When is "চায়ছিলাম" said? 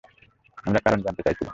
1.21-1.49